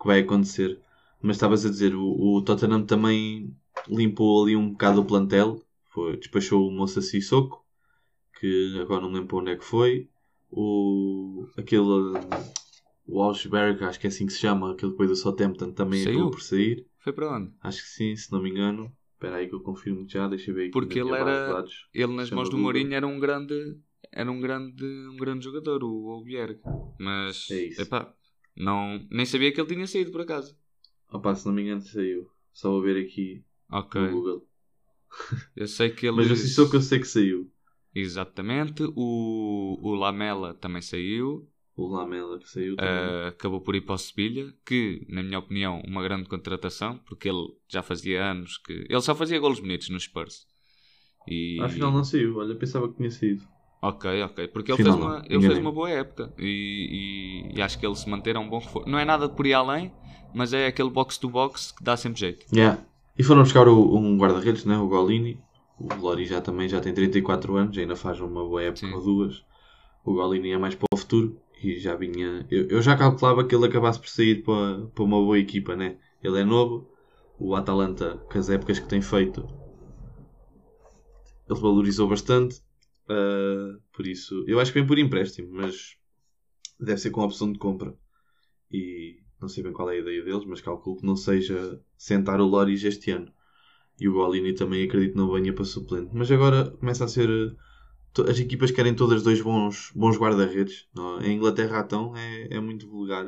[0.00, 0.80] que vai acontecer.
[1.22, 3.54] Mas estavas a dizer, o, o Tottenham também
[3.88, 5.62] limpou ali um bocado o plantel.
[5.88, 7.64] Foi, despachou o Moça Sissoko,
[8.38, 10.08] que agora não lembro onde é que foi.
[10.50, 11.82] O, aquele,
[13.06, 13.48] o acho
[14.00, 16.16] que é assim que se chama, aquele depois do Southampton também Saiu?
[16.16, 16.86] acabou por sair.
[16.98, 17.52] Foi para onde?
[17.62, 18.92] Acho que sim, se não me engano.
[19.14, 20.70] Espera aí que eu confirmo já, deixa eu ver aqui.
[20.72, 21.64] Porque ele era-.
[21.92, 22.56] Ele nas mãos do.
[22.58, 23.76] Mourinho era um grande
[24.12, 26.58] era um grande um grande jogador o Albier
[26.98, 27.82] mas É isso.
[27.82, 28.12] epá,
[28.56, 30.56] não nem sabia que ele tinha saído por acaso
[31.12, 32.28] Opa, se não me engano saiu.
[32.52, 34.46] Só vou ver aqui ok no Google.
[35.56, 37.50] eu sei que ele Mas o Sissoko eu sei que saiu.
[37.94, 42.94] exatamente o, o Lamela também saiu O Lamela que saiu também.
[42.94, 47.28] ah, acabou por ir para o Sevilha que na minha opinião uma grande contratação porque
[47.28, 50.46] ele já fazia anos que ele só fazia golos bonitos nos Spurs
[51.28, 52.36] e Afinal não saiu.
[52.38, 53.44] Olha, pensava que tinha saído.
[53.82, 54.48] Ok, ok.
[54.48, 57.94] Porque ele, fez uma, ele fez uma boa época e, e- e acho que ele
[57.96, 58.88] se manter é um bom reforço.
[58.88, 59.90] Não é nada por ir além,
[60.34, 62.44] mas é aquele box-to-box que dá sempre jeito.
[62.52, 62.76] Yeah.
[63.20, 64.78] E foram buscar o- um guarda-redes, né?
[64.78, 65.38] o Golini.
[65.78, 68.94] O Lori já também já tem 34 anos, ainda faz uma boa época Sim.
[68.94, 69.44] ou duas.
[70.02, 72.46] O Golini é mais para o futuro e já vinha.
[72.50, 75.98] Eu, eu já calculava que ele acabasse por sair para, para uma boa equipa, né?
[76.22, 76.90] Ele é novo.
[77.38, 79.46] O Atalanta, com as épocas que tem feito,
[81.48, 82.62] ele valorizou bastante.
[83.06, 85.96] ah, por isso, eu acho que vem por empréstimo, mas
[86.78, 87.94] deve ser com opção de compra.
[88.72, 92.40] E não sei bem qual é a ideia deles, mas calculo que não seja sentar
[92.40, 93.32] o Loris este ano.
[94.00, 96.10] E o Golini também acredito que não venha para suplente.
[96.14, 97.28] Mas agora começa a ser.
[97.30, 100.88] eh, As equipas querem todas dois bons, bons guarda-redes.
[100.94, 101.20] não?
[101.22, 103.26] Em Inglaterra, então, é, é muito vulgar.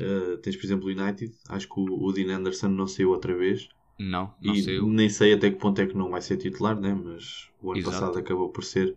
[0.00, 1.34] Eh, tens, por exemplo, o United.
[1.48, 3.68] Acho que o, o Dean Anderson não saiu outra vez.
[3.98, 4.86] Não, não e sei eu.
[4.88, 6.94] nem sei até que ponto é que não vai ser titular, né?
[6.94, 7.96] mas o ano Exato.
[8.06, 8.96] passado acabou por ser.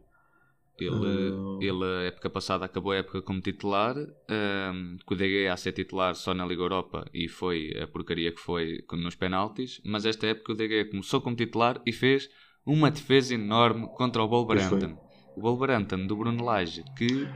[0.84, 1.58] Ele, Ah.
[1.62, 3.96] ele, a época passada, acabou a época como titular.
[3.98, 8.40] Um, com o a ser titular só na Liga Europa e foi a porcaria que
[8.40, 9.82] foi nos penaltis.
[9.86, 12.30] Mas esta época o DG começou como titular e fez
[12.66, 14.98] uma defesa enorme contra o Wolverhampton.
[15.36, 17.28] O Wolverhampton do Bruno Lage, que,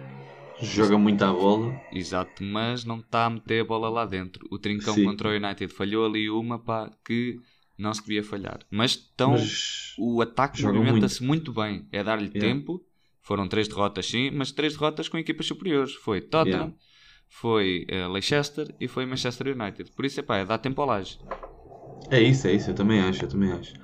[0.62, 1.80] Joga muito à bola.
[1.94, 4.46] exato, mas não está a meter a bola lá dentro.
[4.52, 5.06] O trincão Sim.
[5.06, 7.40] contra o United falhou ali uma pá, que
[7.78, 8.60] não se devia falhar.
[8.70, 9.32] Mas estão.
[9.32, 11.54] mas O ataque movimenta-se muito.
[11.54, 11.88] bem.
[11.94, 12.42] É dar-lhe Yeah.
[12.42, 12.84] tempo.
[13.30, 15.94] Foram três derrotas, sim, mas três derrotas com equipas superiores.
[15.94, 16.76] Foi Tottenham, Yeah.
[17.30, 19.92] foi eh, Leicester e foi Manchester United.
[19.92, 21.20] Por isso, é pá, é dar tempo ao laje.
[22.10, 23.76] É isso, é isso, eu também acho, eu também acho.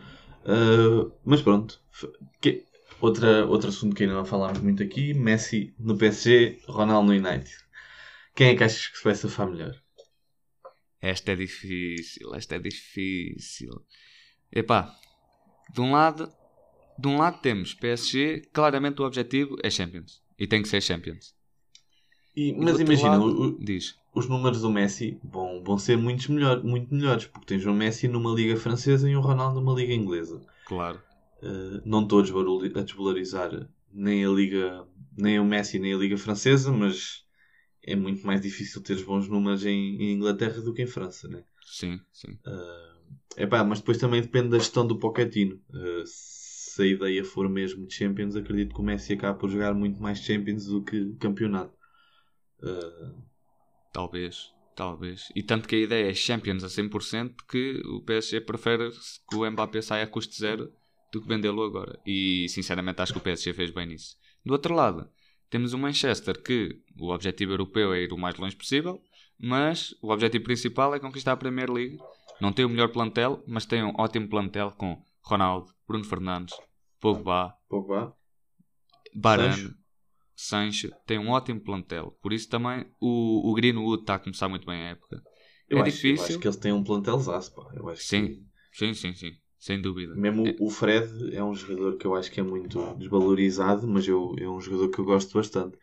[0.45, 1.79] Ah, mas pronto.
[2.41, 2.63] Que-
[2.99, 7.55] outra, outro assunto que ainda não falámos muito aqui: Messi no PSG, Ronaldo no United.
[8.33, 9.79] Quem é que achas que se vai safar melhor?
[10.99, 13.85] Esta é difícil, esta é difícil.
[14.51, 14.91] Epá,
[15.71, 16.33] de um lado,
[16.97, 20.21] de um lado temos PSG, claramente o objetivo é Champions.
[20.37, 21.33] E tem que ser Champions.
[22.35, 23.95] E- mas imagina, lado, o- o- diz.
[24.13, 28.07] os números do Messi vão, vão ser muitos melhor, muito melhores, porque tens um Messi
[28.07, 30.41] numa liga francesa e um Ronaldo numa liga inglesa.
[30.65, 31.01] Claro.
[31.41, 34.85] Uh, não estou a desvalori- a desvalorizar nem a liga,
[35.17, 37.23] nem o Messi nem a liga francesa, mas
[37.83, 41.43] é muito mais difícil teres bons números em, em Inglaterra do que em França, né?
[41.65, 42.37] Sim, sim.
[42.45, 45.61] Uh, epá, mas depois também depende da gestão do Pochettino.
[45.69, 46.03] Uh,
[46.75, 50.01] se a ideia for mesmo de Champions, acredito que o Messi acaba por jogar muito
[50.01, 51.73] mais Champions do que campeonato.
[52.61, 53.15] Uh,
[53.93, 55.31] Talvez, talvez.
[55.33, 58.89] E tanto que a ideia é Champions a 100% que o PSG prefere
[59.29, 60.69] que o Mbappé saia a custo zero
[61.13, 61.97] do que vendê-lo agora.
[62.05, 64.17] E sinceramente acho que o PSG fez bem nisso.
[64.43, 65.09] Do outro lado,
[65.49, 69.01] temos o Manchester que o objetivo europeu é ir o mais longe possível,
[69.39, 71.97] mas o objetivo principal é conquistar a Premier League.
[72.41, 76.55] Não tem o melhor plantel, mas tem um ótimo plantel com Ronaldo, Bruno Fernandes,
[76.99, 78.15] Pogba, Pogba,
[79.15, 79.75] Varane, Sancho.
[80.35, 82.17] Sancho, tem um ótimo plantel.
[82.21, 85.21] Por isso também o, o Greenwood está a começar muito bem a época.
[85.69, 86.25] eu, é acho, eu difícil.
[86.25, 87.17] acho que eles têm um plantel
[87.55, 87.71] pá.
[87.75, 88.45] Eu acho Sim.
[88.73, 89.31] Sim, sim, sim.
[89.57, 90.13] Sem dúvida.
[90.13, 90.55] que mesmo É.
[90.59, 94.47] o Fred é um jogador que eu acho que é muito desvalorizado, mas eu, é
[94.47, 95.77] um jogador que eu gosto bastante.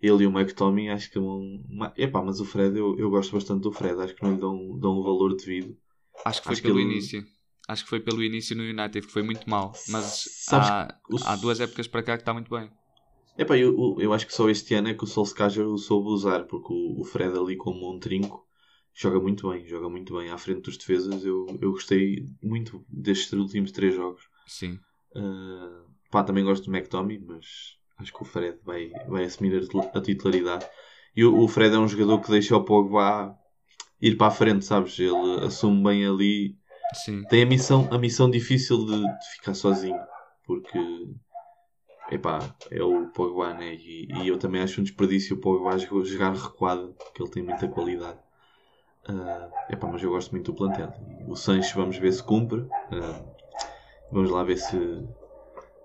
[0.00, 1.64] Ele e o McTominay acho que é um.
[1.68, 4.40] uma- Epá, mas o Fred, eu, eu gosto bastante do Fred, acho que não lhe
[4.40, 5.76] dão, dão o valor devido.
[6.24, 7.24] Acho que foi acho que pelo ele- início.
[7.70, 9.72] Acho que foi pelo início no United que foi muito mal.
[9.86, 12.68] Mas há, há duas épocas para cá que está muito bem.
[13.38, 16.44] Epá, eu, eu- acho que só este ano é que o Solskjaer o soube usar,
[16.44, 18.44] porque o, o Fred ali como um trinco
[18.92, 20.30] joga muito bem, joga muito bem.
[20.30, 24.22] À frente dos defesas eu, eu gostei muito destes últimos três jogos.
[24.46, 24.80] Sim.
[25.14, 27.46] Uh, pá, também gosto do McTominay, mas
[27.98, 29.62] acho que o Fred vai, vai assumir
[29.94, 30.66] a titularidade.
[31.16, 33.34] E o, o Fred é um jogador que deixa o Pogba
[34.00, 34.98] ir para a frente, sabes?
[34.98, 36.58] Ele assume bem ali.
[36.94, 37.22] Sim.
[37.24, 39.98] Tem a missão, a missão difícil de, de ficar sozinho,
[40.44, 40.78] porque
[42.10, 43.74] epá, é o Pogba, né?
[43.74, 47.68] E, e eu também acho um desperdício o Pogba jogar recuado, porque ele tem muita
[47.68, 48.18] qualidade.
[49.08, 50.92] Uh, epá, mas eu gosto muito do plantel.
[51.26, 52.60] O Sancho, vamos ver se cumpre.
[52.60, 53.34] Uh,
[54.12, 55.08] vamos lá ver se,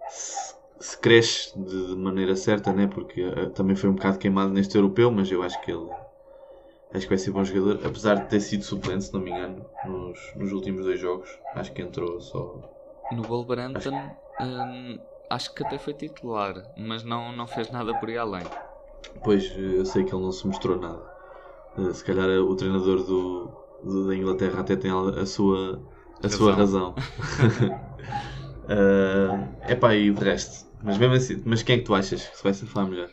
[0.10, 2.88] se, se cresce de, de maneira certa, né?
[2.88, 5.90] Porque uh, também foi um bocado queimado neste europeu, mas eu acho que ele
[6.96, 9.66] acho que vai ser bom jogador, apesar de ter sido suplente, se não me engano,
[9.84, 11.40] nos, nos últimos dois jogos.
[11.54, 12.62] Acho que entrou só.
[13.10, 18.18] No Wolverhampton, hum, acho que até foi titular, mas não, não fez nada por ir
[18.18, 18.54] além.
[19.24, 21.04] Pois eh, eu sei que ele não se mostrou nada.
[21.78, 23.52] Eh, Se calhar eh, o treinador do,
[23.84, 25.84] do- da Inglaterra até tem a, sua,
[26.24, 26.96] a sua razão.
[29.68, 30.66] É epá, e o resto.
[30.82, 33.10] Mas mesmo assim, mas quem é que tu achas que se vai safar melhor?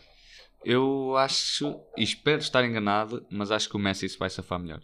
[0.65, 4.81] Eu acho, espero estar enganado, mas acho que o Messi se vai safar melhor.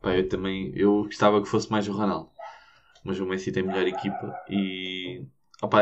[0.00, 2.30] Pá, eu também eu gostava que fosse mais o Ronaldo.
[3.04, 5.24] Mas o Messi tem melhor equipa e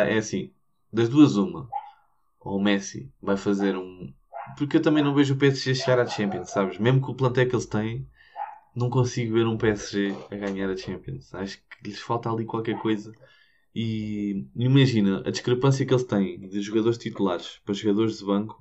[0.07, 0.53] é assim,
[0.93, 1.69] das duas, uma.
[2.41, 4.13] Ou o Messi vai fazer um.
[4.57, 6.79] Porque eu também não vejo o PSG chegar à Champions, sabes?
[6.79, 8.07] Mesmo com o plantel que eles têm,
[8.75, 11.35] não consigo ver um PSG a ganhar a Champions.
[11.35, 13.13] Acho que lhes falta ali qualquer coisa.
[13.81, 18.61] E imagina, a discrepância que eles têm de jogadores titulares para jogadores de banco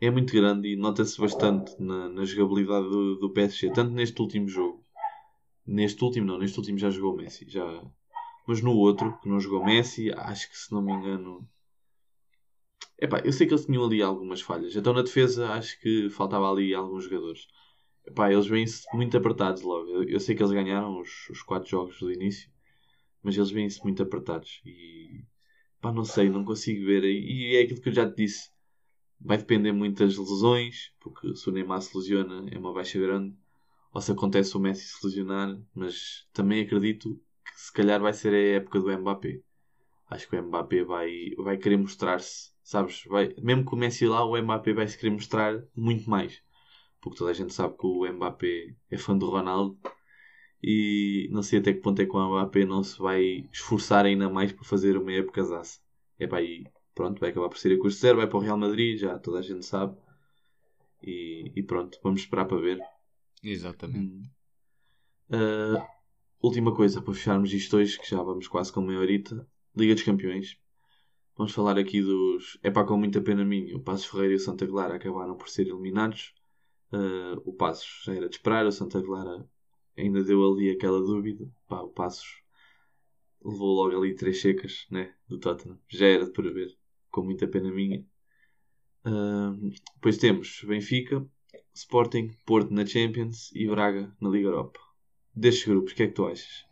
[0.00, 4.48] é muito grande e nota-se bastante na, na jogabilidade do, do, PSG, tanto neste último
[4.48, 4.84] jogo.
[5.64, 7.64] Neste último não, neste último já jogou Messi, já.
[8.44, 11.48] Mas no outro, que não jogou Messi, acho que se não me engano.
[12.98, 14.74] Epá, eu sei que eles tinham ali algumas falhas.
[14.74, 17.46] Então na defesa acho que faltava ali alguns jogadores.
[18.04, 19.88] Epá, eles vêm-se muito apertados logo.
[19.88, 22.50] Eu, eu, sei que eles ganharam os, os quatro jogos do início,
[23.26, 24.62] mas eles vêm-se muito apertados.
[24.64, 25.24] E
[25.80, 27.02] pá, não sei, não consigo ver.
[27.02, 28.48] E é aquilo que eu já te disse
[29.20, 33.34] vai depender muito das lesões, porque se o Neymar se lesiona é uma baixa grande,
[33.92, 38.32] ou se acontece o Messi se lesionar, mas também acredito que se calhar vai ser
[38.32, 39.40] a época do Mbappé.
[40.08, 43.04] Acho que o Mbappé vai, vai querer mostrar-se, sabes?
[43.06, 46.40] Vai, mesmo com o Messi lá, o Mbappé vai se querer mostrar muito mais.
[47.00, 49.76] Porque toda a gente sabe que o Mbappé é fã do Ronaldo
[50.68, 54.28] e não sei até que ponto é que o Mbappé não se vai esforçar ainda
[54.28, 55.78] mais para fazer uma época zaça.
[56.18, 58.58] É para aí pronto, vai acabar por ser a custo zero, vai para o Real
[58.58, 59.96] Madrid, já toda a gente sabe.
[61.00, 62.80] E, e pronto, vamos esperar para ver.
[63.44, 64.28] Exatamente.
[65.30, 65.80] Uh,
[66.42, 69.46] última coisa para fecharmos isto hoje, que já vamos quase com meia horita.
[69.76, 70.58] Liga dos Campeões.
[71.36, 72.58] Vamos falar aqui dos.
[72.60, 73.76] É pá, com muita pena minha.
[73.76, 76.34] O Passos Ferreira e o Santa Clara acabaram por ser eliminados.
[76.92, 79.46] Uh, o Passos já era de esperar, o Santa Clara
[79.96, 81.48] ainda deu ali aquela dúvida.
[81.68, 82.42] Pá, o Passos
[83.44, 85.78] levou logo ali três secas né, do Tottenham.
[85.88, 86.76] Já era de prever
[87.10, 88.04] com muita pena minha.
[89.06, 91.24] Uh, depois temos Benfica,
[91.72, 94.80] Sporting, Porto na Champions e Braga na Liga Europa.
[95.34, 96.66] Destes grupos, o que é que tu achas?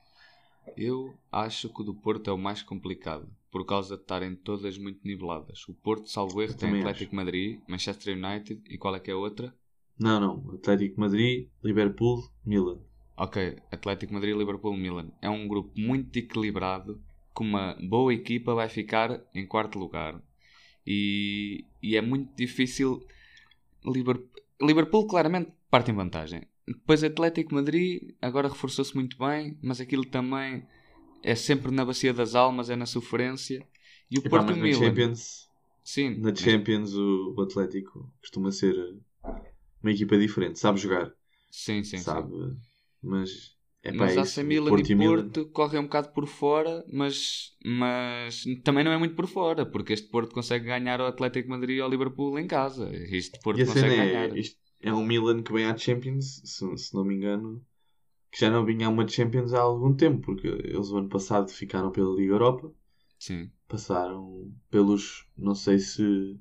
[0.77, 4.77] Eu acho que o do Porto é o mais complicado, por causa de estarem todas
[4.79, 5.69] muito niveladas.
[5.69, 7.17] O Porto, salvo erro, tem Atlético acho.
[7.17, 9.55] Madrid, Manchester United e qual é que é a outra?
[9.99, 10.55] Não, não.
[10.55, 12.81] Atlético Madrid, Liverpool, Milan.
[13.17, 15.11] Ok, Atlético Madrid, Liverpool, Milan.
[15.23, 17.01] É um grupo muito equilibrado,
[17.33, 20.21] com uma boa equipa vai ficar em quarto lugar
[20.87, 23.07] e, e é muito difícil.
[23.85, 26.43] Liverpool, Liverpool claramente parte em vantagem.
[26.67, 30.67] Depois Atlético Madrid agora reforçou-se muito bem, mas aquilo também
[31.23, 33.67] é sempre na bacia das almas, é na sofrência.
[34.11, 34.79] E o e Porto pá, Milan.
[34.79, 35.49] Champions,
[35.85, 38.75] Sim, na Champions o, o Atlético costuma ser
[39.83, 41.13] uma equipa diferente, sabe jogar.
[41.51, 42.57] Sim, sim, sabe, sim.
[43.05, 45.53] Mas é mas AC Milan Porto e Porto Milan.
[45.53, 50.09] correm um bocado por fora, mas, mas também não é muito por fora, porque este
[50.09, 52.91] Porto consegue ganhar ao Atlético Madrid e ao Liverpool em casa.
[52.91, 54.31] Este Porto e consegue é, ganhar.
[54.81, 57.63] é um Milan que vem à Champions, se, se, não me engano,
[58.33, 61.51] que já não vinha a uma Champions há algum tempo, porque eles o ano passado
[61.51, 62.73] ficaram pela Liga Europa.
[63.19, 63.51] Sim.
[63.69, 65.27] Passaram pelos.
[65.37, 66.41] Não sei se.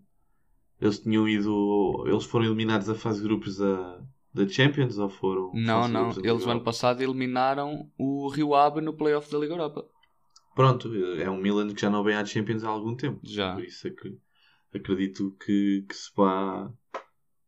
[0.80, 2.06] Eles tinham ido.
[2.08, 4.02] Eles foram eliminados a fase de grupos da
[4.34, 5.52] da Champions ou foram?
[5.54, 6.10] Não, não.
[6.24, 9.86] Eles o ano passado eliminaram o Rio Ave no playoff da Liga Europa.
[10.56, 13.20] Pronto, é um Milan que já não vem à Champions há algum tempo.
[13.24, 13.54] Já.
[13.54, 14.18] Por isso é que
[14.74, 16.72] acredito que, que se vá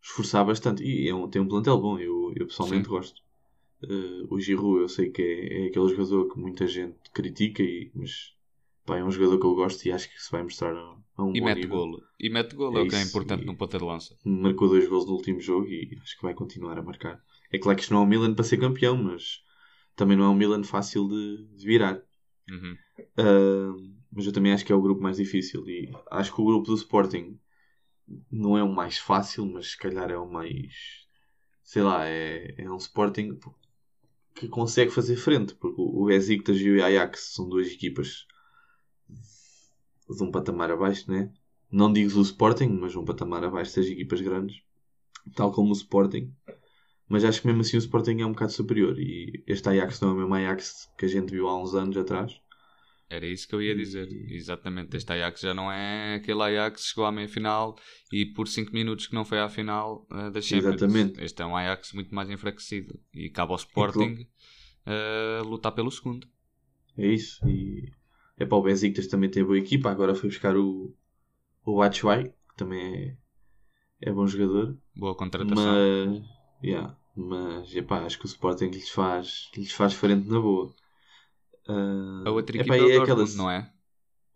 [0.02, 0.84] esforçar bastante.
[0.84, 2.89] E é um, tem um plantel bom, eu, eu pessoalmente Sim.
[2.89, 3.21] gosto.
[3.84, 7.91] Uh, o Giroud eu sei que é, é aquele jogador que muita gente critica, e,
[7.93, 8.35] mas
[8.86, 11.36] pá, é um jogador que eu gosto e acho que se vai mostrar a um
[11.36, 11.78] e mete nível.
[11.78, 12.04] golo.
[12.19, 14.17] E mete golo, é, é o que é importante no ponta de lança.
[14.24, 17.21] Marcou dois golos no último jogo e acho que vai continuar a marcar.
[17.52, 19.41] É claro que isto não é um Milan para ser campeão, mas
[19.95, 22.02] também não é um Milan fácil de, de virar.
[22.50, 22.78] Uhum.
[23.17, 25.67] Uh, mas eu também acho que é o grupo mais difícil.
[25.67, 27.39] E acho que o grupo do Sporting
[28.32, 30.74] não é o mais fácil, mas se calhar é o mais.
[31.63, 33.39] Sei lá, é, é um Sporting
[34.36, 38.28] que consegue fazer frente, porque o Besiktas e o Ajax são duas equipas
[40.10, 41.32] de um patamar abaixo, né?
[41.72, 44.62] Não digo do Sporting, mas um patamar abaixo das equipas grandes,
[45.36, 46.34] tal como o Sporting.
[47.08, 49.00] Mas acho que mesmo assim o Sporting é um bocado superior.
[49.00, 51.98] E este Ajax não é o mesmo Ajax que a gente viu há uns anos
[51.98, 52.39] atrás.
[53.08, 54.08] Era isso que eu ia dizer.
[54.32, 54.98] Exatamente.
[54.98, 57.78] Este Ajax já não é aquele Ajax que chegou à meia final
[58.12, 60.76] e por 5 minutos que não foi à final uh, da Champions.
[60.76, 61.24] Exatamente.
[61.24, 63.00] Este é um Ajax muito mais enfraquecido.
[63.13, 64.28] E cabe ao Sporting
[64.88, 66.28] uh, lutar pelo segundo.
[66.98, 67.48] É isso.
[67.48, 67.91] E
[68.38, 69.89] é para o Besiktas também tem boa equipa.
[69.89, 70.93] Agora foi buscar o,
[71.63, 73.17] o Batshuayi, que também
[74.02, 74.78] é, é bom jogador.
[74.95, 75.56] Boa contratação.
[75.56, 76.24] Mas,
[76.63, 80.74] yeah, mas epá, acho que o Sporting lhes faz, lhes faz frente na boa.
[81.67, 83.36] Uh, a outra equipa epá, é, é Dortmund, aquelas...
[83.36, 83.71] não é?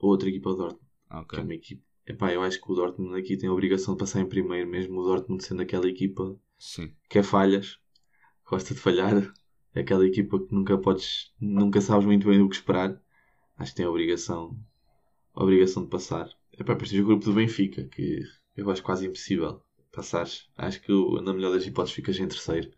[0.02, 0.90] A outra equipa é o Dortmund.
[1.12, 1.26] Okay.
[1.26, 1.84] Que é uma equipa.
[2.08, 5.00] Epá, eu acho que o Dortmund aqui tem a obrigação de passar em primeiro, mesmo
[5.00, 6.92] o Dortmund sendo aquela equipa Sim.
[7.08, 7.78] que é falhas,
[8.50, 9.32] gosta de falhar,
[9.76, 13.00] é aquela equipa que nunca podes, nunca sabes muito bem o que esperar
[13.60, 14.58] acho que tem a obrigação,
[15.36, 16.30] a obrigação de passar.
[16.54, 18.24] Epá, depois tens o grupo do Benfica, que
[18.56, 20.50] eu acho quase impossível passares.
[20.58, 20.92] Acho que
[21.22, 22.72] na melhor das hipóteses ficas em terceiro.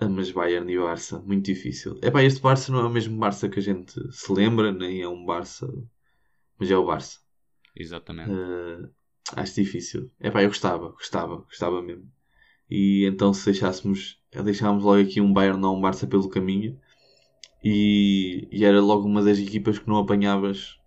[0.00, 1.98] Ah, mas Bayern e Barça, muito difícil.
[2.02, 5.08] Epá, este Barça não é o mesmo Barça que a gente se lembra, nem é
[5.08, 5.68] um Barça,
[6.58, 7.18] mas é o Barça.
[7.74, 8.30] Exatamente.
[8.30, 8.88] Uh,
[9.34, 10.10] acho difícil.
[10.20, 12.10] Epá, eu gostava, gostava, gostava mesmo.
[12.70, 16.78] E então se deixássemos, deixávamos logo aqui um Bayern ou um Barça pelo caminho
[17.62, 20.78] e, e, era logo uma das equipas que não apanhavas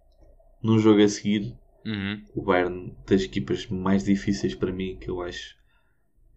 [0.61, 1.55] num jogo a seguir.
[1.85, 2.23] Uhum.
[2.35, 5.55] O Bayern das equipas mais difíceis para mim, que eu acho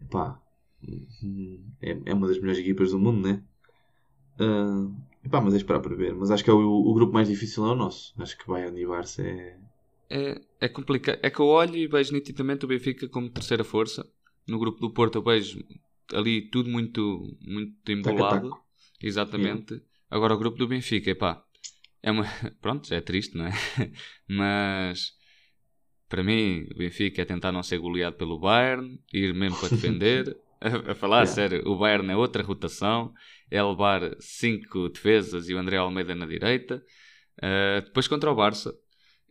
[0.01, 0.41] epá,
[1.81, 3.43] é, é uma das melhores equipas do mundo, né?
[4.39, 4.93] Uh,
[5.23, 6.13] epá, mas é esperar para ver.
[6.13, 8.13] Mas acho que é o, o grupo mais difícil é o nosso.
[8.21, 9.57] Acho que Bayern e Barça é.
[10.09, 11.19] É, é complicado.
[11.21, 14.07] É que eu olho e vejo nitidamente o Benfica como terceira força.
[14.47, 15.63] No grupo do Porto eu vejo
[16.13, 18.51] ali tudo muito, muito embolado.
[19.01, 19.73] Exatamente.
[19.73, 19.94] Yeah.
[20.15, 21.43] Agora o grupo do Benfica, epá,
[22.01, 22.23] é uma.
[22.61, 23.51] Pronto, é triste, não é?
[24.25, 25.11] Mas
[26.07, 30.37] para mim, o Benfica é tentar não ser goleado pelo Bayern, ir mesmo para defender.
[30.61, 31.33] a, a falar yeah.
[31.33, 33.13] sério, o Bayern é outra rotação,
[33.51, 36.81] é levar 5 defesas e o André Almeida na direita.
[37.37, 38.73] Uh, depois contra o Barça.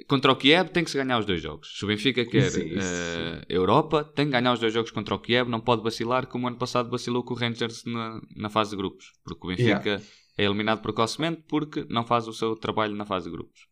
[0.09, 1.79] Contra o Kiev tem que se ganhar os dois jogos.
[1.79, 5.49] Se o Benfica quer uh, Europa, tem que ganhar os dois jogos contra o Kiev,
[5.49, 8.77] não pode vacilar como o ano passado vacilou com o Rangers na, na fase de
[8.77, 9.13] grupos.
[9.25, 10.05] Porque o Benfica yeah.
[10.37, 13.69] é eliminado precocemente porque não faz o seu trabalho na fase de grupos.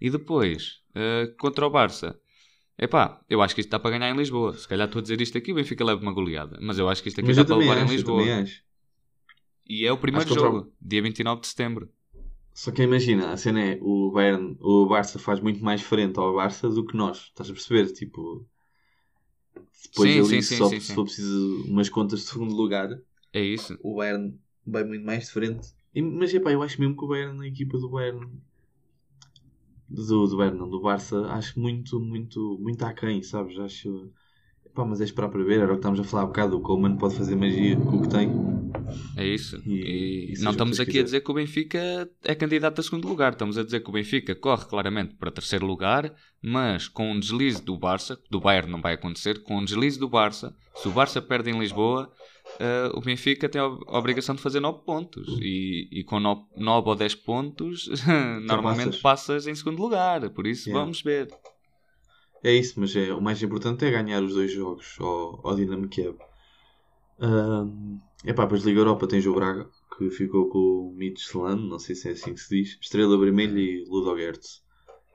[0.00, 2.18] E depois, uh, contra o Barça,
[2.78, 4.56] Epá, eu acho que isto dá para ganhar em Lisboa.
[4.56, 6.58] Se calhar estou a dizer isto aqui, o Benfica leva uma goleada.
[6.62, 8.24] Mas eu acho que isto aqui mas dá para levar acho, em Lisboa.
[9.66, 11.90] E é o primeiro jogo, dia 29 de setembro.
[12.58, 16.34] Só que imagina, a cena é o Bayern, o Barça faz muito mais frente ao
[16.34, 17.18] Barça do que nós.
[17.18, 17.86] Estás a perceber?
[17.92, 18.44] Tipo,
[19.84, 22.90] depois sim, ali, sim, só, sim, se for preciso umas contas de segundo lugar,
[23.32, 23.78] é isso.
[23.80, 25.68] O Bayern vai muito mais de frente.
[25.94, 28.28] Mas epá, eu acho mesmo que o Bayern, a equipa do Bayern,
[29.88, 33.56] do, do Bayern, não, do Barça, acho muito, muito, muito aquém, sabes?
[33.56, 34.10] Acho.
[34.74, 36.56] Pá, mas é esperar para ver, era o que estamos a falar há um bocado.
[36.56, 38.57] O Coleman pode fazer magia com o que tem.
[39.16, 39.60] É isso.
[39.66, 41.00] E, e não estamos aqui quiser.
[41.00, 43.32] a dizer que o Benfica é candidato a segundo lugar.
[43.32, 47.62] Estamos a dizer que o Benfica corre claramente para terceiro lugar, mas com um deslize
[47.62, 51.20] do Barça, do Bayern não vai acontecer, com um deslize do Barça, se o Barça
[51.20, 52.10] perde em Lisboa,
[52.60, 55.26] uh, o Benfica tem a obrigação de fazer 9 pontos.
[55.40, 57.88] E, e com 9, 9 ou 10 pontos,
[58.42, 59.46] normalmente passas.
[59.46, 60.30] em segundo lugar.
[60.30, 60.84] Por isso, yeah.
[60.84, 61.28] vamos ver.
[62.44, 65.88] É isso, mas é, o mais importante é ganhar os dois jogos ao, ao Dinamo
[65.88, 66.16] Kiev.
[67.20, 71.94] Um, epá, depois Liga Europa tens o Braga, que ficou com o Midtjylland, não sei
[71.94, 74.62] se é assim que se diz, Estrela Vermelha e Ludogorets.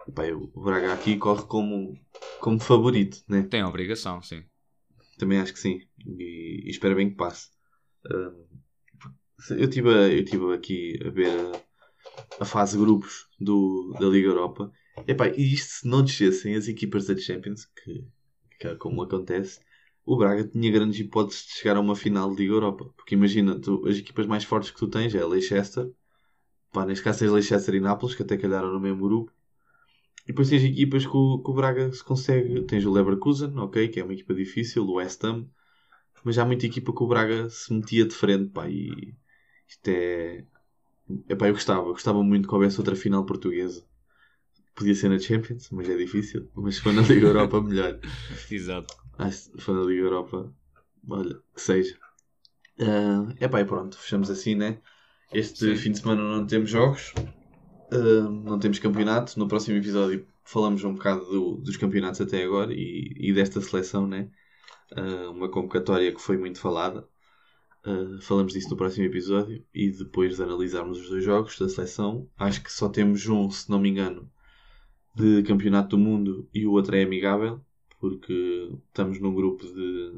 [0.08, 1.98] Epá, o Braga aqui corre como,
[2.42, 3.44] como favorito, né?
[3.44, 4.44] Tem a obrigação, sim.
[5.18, 5.80] Também acho que sim.
[6.06, 7.50] E, e espero bem que passe.
[9.50, 14.72] Eu estive eu tive aqui a ver a, a, fase grupos do, da Liga Europa.
[15.08, 18.06] Epá, e isto se não descessem as equipas da Champions, que,
[18.60, 19.60] que é como acontece,
[20.06, 22.92] o Braga tinha grandes hipóteses de chegar a uma final de Liga Europa.
[22.96, 25.90] Porque imagina, tu, as equipas mais fortes que tu tens é Leicester,
[26.72, 29.32] pá, neste caso tens Leicester e Nápoles, que até calharam no mesmo grupo.
[30.24, 32.62] E depois tens equipas que o, que o Braga se consegue.
[32.64, 35.48] Tens o Leverkusen, ok, que é uma equipa difícil, o West Ham,
[36.24, 39.14] mas há muita equipa que o Braga se metia de frente, pá, e
[39.68, 40.46] isto é.
[41.28, 43.86] Epá, eu gostava, gostava muito que houvesse outra final portuguesa.
[44.74, 46.50] Podia ser na Champions, mas é difícil.
[46.56, 48.00] Mas se for na Liga Europa, melhor.
[48.50, 49.03] Exato.
[49.18, 50.54] Ah, for na Liga Europa,
[51.08, 51.98] olha, que seja.
[52.80, 54.80] Uh, epá, e pronto, fechamos assim, né?
[55.32, 55.76] Este Sim.
[55.76, 57.14] fim de semana não temos jogos.
[57.92, 59.38] Uh, não temos campeonato.
[59.38, 64.08] No próximo episódio falamos um bocado do, dos campeonatos até agora e, e desta seleção,
[64.08, 64.30] né?
[64.92, 67.08] Uh, uma convocatória que foi muito falada.
[67.86, 72.30] Uh, falamos disso no próximo episódio e depois de analisarmos os dois jogos da seleção,
[72.38, 74.32] acho que só temos um, se não me engano,
[75.16, 77.62] de campeonato do mundo e o outro é amigável,
[78.04, 80.12] porque estamos num grupo de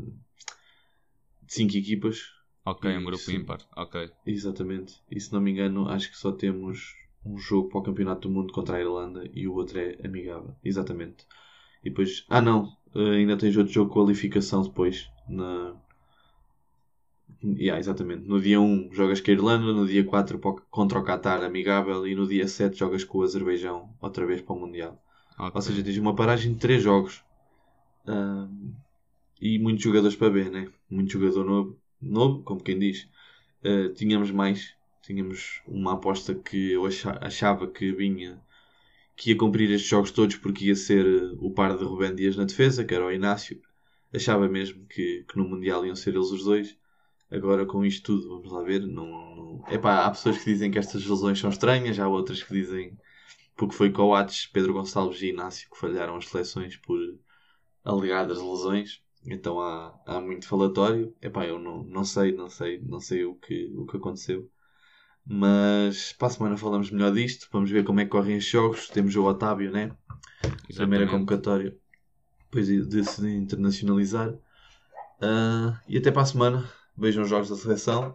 [1.47, 2.33] 5 equipas.
[2.65, 4.09] Ok, um grupo isso, ímpar, ok.
[4.25, 4.95] Exatamente.
[5.11, 8.33] E se não me engano, acho que só temos um jogo para o Campeonato do
[8.33, 10.55] Mundo contra a Irlanda e o outro é amigável.
[10.63, 11.27] Exatamente.
[11.83, 12.25] E depois.
[12.27, 12.75] Ah, não!
[12.95, 15.07] Uh, ainda tens outro jogo de qualificação depois.
[15.29, 15.75] Na.
[17.43, 18.27] Yeah, exatamente.
[18.27, 20.39] No dia 1 jogas com a Irlanda, no dia 4
[20.71, 24.55] contra o Qatar amigável e no dia 7 jogas com o Azerbaijão outra vez para
[24.55, 24.99] o Mundial.
[25.37, 25.51] Okay.
[25.53, 27.23] Ou seja, tens uma paragem de 3 jogos.
[29.41, 30.69] E muitos jogadores para ver, né?
[30.89, 33.07] Muito jogador novo, novo como quem diz.
[33.63, 34.75] Uh, tínhamos mais
[35.05, 36.83] Tínhamos uma aposta que eu
[37.21, 38.41] achava que vinha
[39.15, 42.35] que ia cumprir estes jogos todos porque ia ser eh, o par de Rubén Dias
[42.35, 43.61] na defesa, que era o Inácio.
[44.11, 46.75] Achava mesmo que, que no Mundial iam ser eles os dois.
[47.29, 48.81] Agora com isto tudo, vamos lá ver.
[48.81, 49.63] Não, não...
[49.69, 52.97] Epá, há pessoas que dizem que estas lesões são estranhas, há outras que dizem
[53.55, 56.99] porque foi Coates, Pedro Gonçalves e Inácio que falharam as seleções por
[57.85, 59.01] alegadas lesões.
[59.25, 61.15] Então há, há muito falatório.
[61.21, 64.49] Epá, eu não, não sei, não sei, não sei o que, o que aconteceu.
[65.25, 67.47] Mas para a semana falamos melhor disto.
[67.51, 68.89] Vamos ver como é que correm os jogos.
[68.89, 69.95] Temos o Otávio, né?
[70.43, 70.75] Exatamente.
[70.75, 71.77] Primeira convocatória.
[72.45, 74.35] Depois de se internacionalizar.
[75.21, 76.69] Ah, e até para a semana.
[76.97, 78.13] Vejam os jogos da seleção.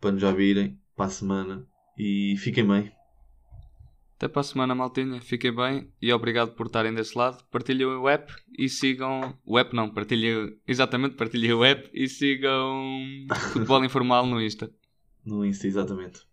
[0.00, 0.80] Para nos já virem.
[0.96, 1.64] Para a semana.
[1.96, 2.92] E fiquem bem.
[4.18, 5.20] Até para a semana, maltinha.
[5.20, 7.44] Fiquem bem e obrigado por estarem desse lado.
[7.52, 9.38] Partilhem o app e sigam.
[9.46, 10.58] O app não, partilhem.
[10.66, 12.98] Exatamente, partilhem o app e sigam
[13.52, 14.74] Futebol Informal no Insta.
[15.24, 16.26] No Insta, exatamente.